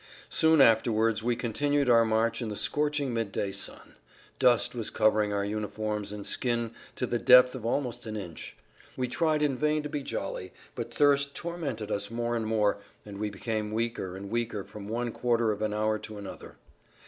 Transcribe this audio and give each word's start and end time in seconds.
Soon 0.31 0.61
afterwards 0.61 1.21
we 1.21 1.35
continued 1.35 1.87
our 1.87 2.03
march 2.03 2.41
in 2.41 2.47
the 2.49 2.55
scorching 2.55 3.13
midday 3.13 3.51
sun; 3.51 3.93
dust 4.39 4.73
was 4.73 4.89
covering 4.89 5.31
our 5.31 5.45
uniforms 5.45 6.11
and 6.11 6.25
skin 6.25 6.73
to 6.95 7.05
the 7.05 7.19
depth 7.19 7.53
of 7.53 7.67
almost 7.67 8.07
an 8.07 8.17
inch. 8.17 8.55
We 8.97 9.07
tried 9.07 9.43
in 9.43 9.55
vain 9.55 9.83
to 9.83 9.89
be 9.89 10.01
jolly, 10.01 10.53
but 10.73 10.91
thirst 10.91 11.35
tormented 11.35 11.91
us 11.91 12.09
more 12.09 12.35
and 12.35 12.47
more, 12.47 12.79
and 13.05 13.19
we 13.19 13.29
became 13.29 13.71
weaker 13.71 14.17
and 14.17 14.31
weaker 14.31 14.63
from 14.63 14.87
one 14.89 15.11
quarter 15.11 15.51
of 15.51 15.61
an 15.61 15.71
hour 15.71 15.99
to 15.99 16.17
another. 16.17 16.55